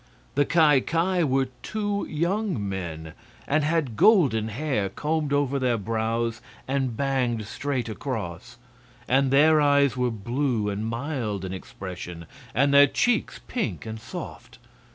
The 0.33 0.45
Ki 0.45 0.81
Ki 0.81 1.23
were 1.23 1.49
two 1.61 2.07
young 2.09 2.67
men, 2.67 3.13
and 3.47 3.63
had 3.63 3.95
golden 3.95 4.47
hair 4.47 4.89
combed 4.89 5.31
over 5.31 5.59
their 5.59 5.77
brows 5.77 6.41
and 6.67 6.97
"banged" 6.97 7.45
straight 7.45 7.87
across; 7.87 8.57
and 9.07 9.29
their 9.29 9.61
eyes 9.61 9.95
were 9.95 10.09
blue 10.09 10.69
and 10.71 10.87
mild 10.87 11.45
in 11.45 11.53
expression, 11.53 12.25
and 12.55 12.73
their 12.73 12.87
cheeks 12.87 13.41
pink 13.47 13.85
and 13.85 13.99
soft. 13.99 14.57